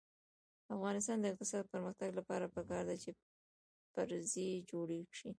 [0.65, 3.09] د افغانستان د اقتصادي پرمختګ لپاره پکار ده چې
[3.93, 5.29] پرزې جوړې شي.